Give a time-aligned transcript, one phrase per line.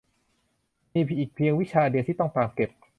[0.93, 2.69] มีอีกเพียงวิชาเดียวที่ต้องตามเก็บ